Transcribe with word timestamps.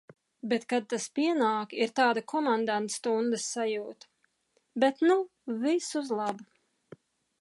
Bet 0.51 0.63
kad 0.71 0.85
tas 0.93 1.03
pienāk, 1.17 1.75
ir 1.85 1.91
tāda 1.99 2.23
komandantstundas 2.33 3.45
sajūta. 3.57 4.09
Bet 4.85 5.05
nu 5.11 5.19
viss 5.67 5.93
uz 6.03 6.11
labu. 6.23 6.49